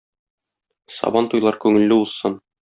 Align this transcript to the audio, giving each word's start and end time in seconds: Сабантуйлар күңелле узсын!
Сабантуйлар 0.95 1.61
күңелле 1.67 2.01
узсын! 2.09 2.43